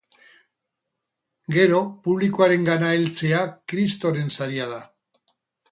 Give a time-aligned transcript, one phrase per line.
[1.57, 4.83] Gero publikoarengana heltzea kristoren saria da.